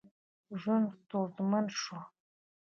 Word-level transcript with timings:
ژوند 0.61 0.87
ستونزمن 1.01 1.65
شو. 1.81 1.97